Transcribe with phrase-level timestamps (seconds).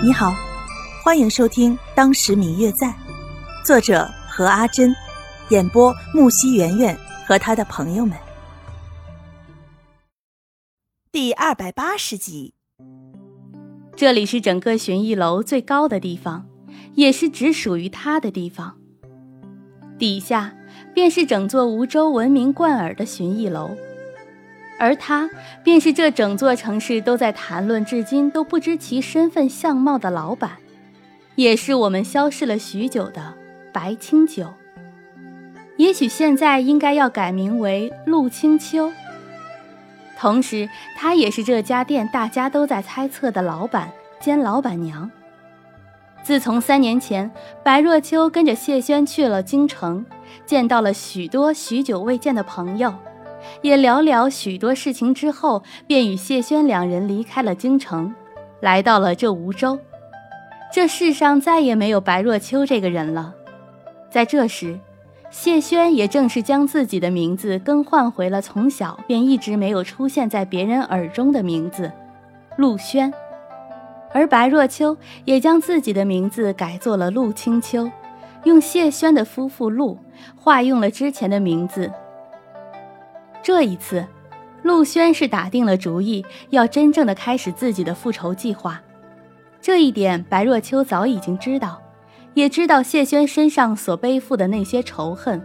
[0.00, 0.32] 你好，
[1.02, 2.86] 欢迎收听《当时明月在》，
[3.66, 4.94] 作者何阿珍，
[5.48, 8.16] 演播木西圆圆和他的朋友们。
[11.10, 12.54] 第二百八十集。
[13.96, 16.46] 这里是整个寻艺楼最高的地方，
[16.94, 18.76] 也是只属于他的地方。
[19.98, 20.54] 底下
[20.94, 23.76] 便是整座梧州闻名贯耳的寻艺楼。
[24.78, 25.28] 而他
[25.64, 30.52] 便是这整座城市都在谈论，至今都不知其身份相貌的老板，
[31.34, 33.34] 也是我们消失了许久的
[33.72, 34.54] 白清酒。
[35.76, 38.92] 也许现在应该要改名为陆清秋。
[40.18, 45.10] 同时，他也是这家店大家都在猜测的老板兼老板娘。
[46.24, 47.30] 自从三年前
[47.62, 50.04] 白若秋跟着谢轩去了京城，
[50.44, 52.92] 见到了许多许久未见的朋友。
[53.62, 58.14] 也聊聊许多事情之后，便与谢轩两人离开了京城，
[58.60, 59.78] 来到了这梧州。
[60.72, 63.34] 这世上再也没有白若秋这个人了。
[64.10, 64.78] 在这时，
[65.30, 71.92] 谢轩也正是将自己的名字更换回了从小便一直没有出现在别人耳中的名字——
[72.56, 73.12] 陆轩。
[74.12, 77.90] 而白若秋也将自己的名字改做了陆清秋，
[78.44, 79.98] 用谢轩的夫妇陆
[80.34, 81.92] 化用了之前的名字。
[83.42, 84.06] 这一次，
[84.62, 88.80] 陆轩是打定了主意，要真正的开始自己的复仇计划。
[89.60, 91.80] 这一点，白若秋早已经知道，
[92.34, 95.40] 也知道谢轩身上所背负的那些仇恨，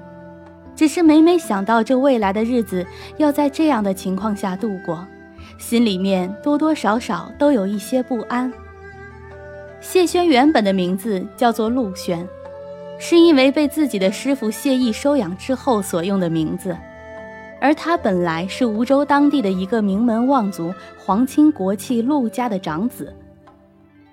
[0.75, 2.85] 只是每每想到这未来的日子
[3.17, 5.05] 要在这样的情况下度过，
[5.57, 8.51] 心里面多多少少都有一些不安。
[9.79, 12.27] 谢轩原本的名字叫做陆轩，
[12.99, 16.75] 是因为被自己的师傅谢毅收养之后所用的名字。
[17.63, 23.15] 而他本来是梧州当地的一个名门望族皇亲国戚陆家的长子，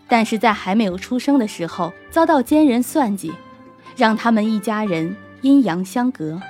[0.06, 3.32] 但是在还没有出生的时候，遭到奸人算计，
[3.96, 6.40] 让他们一家人阴阳相隔。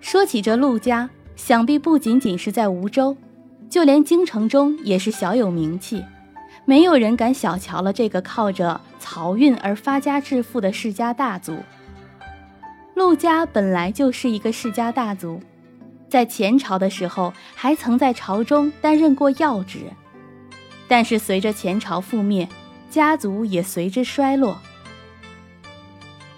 [0.00, 3.16] 说起这陆家，想必不仅仅是在梧州，
[3.68, 6.04] 就连京城中也是小有名气，
[6.64, 11.56] 没有人敢小瞧了这个靠着漕运而发家致富的世家大族。
[12.94, 15.40] 陆家本来就是一个世家大族。
[16.08, 19.80] 在前朝的时候，还曾在朝中担任过要职，
[20.88, 22.48] 但是随着前朝覆灭，
[22.88, 24.58] 家族也随之衰落。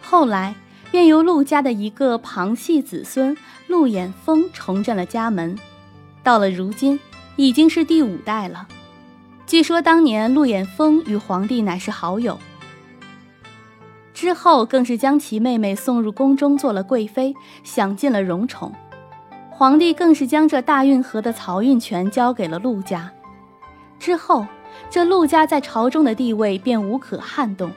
[0.03, 0.55] 后来
[0.91, 3.37] 便由陆家的一个旁系子孙
[3.69, 5.57] 陆衍峰重振了家门，
[6.25, 6.99] 到了如今，
[7.37, 8.67] 已经是第五代了。
[9.47, 12.37] 据说当年陆衍峰与皇帝乃是好友，
[14.13, 18.75] 之后更是将其妹妹送入宫中做了贵妃，享尽了荣宠。
[19.61, 23.13] 皇帝更是将这大运河的漕运权交给了陆家，
[23.99, 24.47] 之后，
[24.89, 27.71] 这陆家在朝中的地位便无可撼动。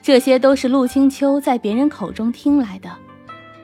[0.00, 2.90] 这些都是陆清秋在别人口中听来的，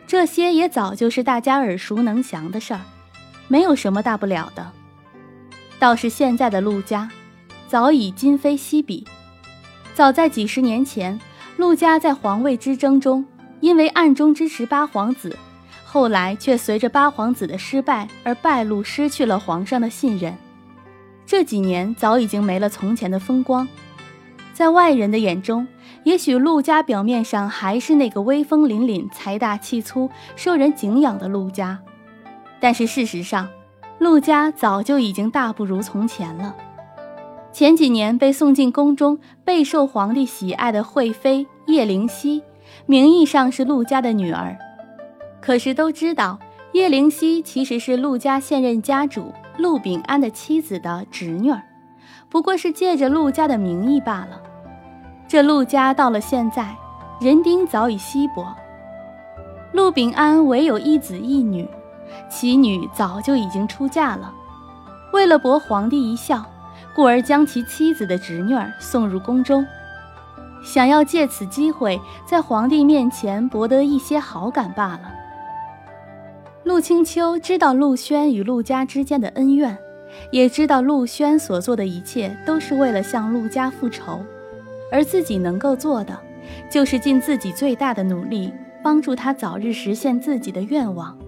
[0.07, 2.81] 这些也早就是大家耳熟能详的事儿，
[3.49, 4.71] 没有什么大不了的。
[5.79, 7.09] 倒是现在的陆家，
[7.69, 9.07] 早已今非昔比。
[9.95, 11.19] 早在几十年前，
[11.57, 13.25] 陆家在皇位之争中，
[13.61, 15.35] 因为暗中支持八皇子。
[15.93, 20.35] 后来却随着八皇子的失败而败露，失去了皇上的信任。
[21.27, 23.69] 这几年早已经没了从前的风光，
[24.55, 25.69] 在外人的眼中，
[26.05, 31.79] 也许陆家表面上还是那个威风凛凛、财大气粗、受人敬仰的陆家，
[32.59, 33.47] 但是事实上，
[33.99, 36.57] 陆家早就已经大不如从前了。
[37.53, 42.43] 前几年被送进宫中、备受皇帝喜爱的惠妃叶灵犀，
[42.87, 44.57] 名义上是陆家的女儿。
[45.43, 46.39] 可是都知道，
[46.73, 51.61] 叶灵犀其实是陆家现任家主陆炳安的妻子的侄女儿，
[52.31, 54.41] 不过是借着陆家的名义罢了。
[55.27, 56.77] 这陆家到了现在，
[57.21, 58.55] 人丁早已稀薄。
[59.73, 61.69] 陆炳安唯有一子一女，
[62.31, 64.33] 其女早就已经出嫁了。
[65.13, 66.45] 为了博皇帝一笑，
[66.95, 69.67] 故而将其妻子的侄女儿送入宫中，
[70.63, 75.22] 想要借此机会在皇帝面前博得一些好感罢了。
[76.65, 79.77] 陆清秋知道陆轩与陆家之间的恩怨，
[80.31, 84.21] 也知道陆轩所做的一切都是为了向陆家复仇，
[84.91, 86.17] 而自己能够做的，
[86.71, 91.19] 就是尽自己最大的努力，帮助他早日实现自己的愿望。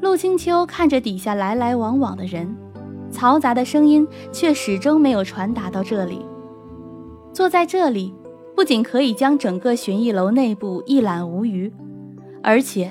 [0.00, 2.56] 陆清秋看着底下来来往往的人，
[3.12, 6.24] 嘈杂的声音却始终没有传达到这里。
[7.34, 8.14] 坐在这里，
[8.56, 11.70] 不仅可以将整个寻艺楼内部一览无余，
[12.42, 12.90] 而且。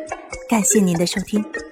[0.51, 1.70] 感谢您的收听。